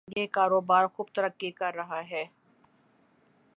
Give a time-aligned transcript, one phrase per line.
[0.15, 2.25] یہ کاروبار خوب ترقی کر رہا ہے۔